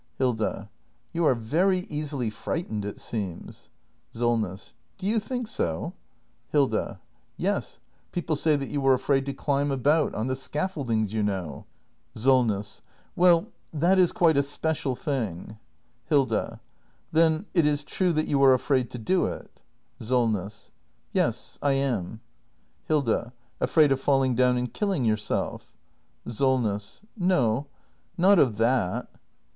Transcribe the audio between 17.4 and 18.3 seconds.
it is true that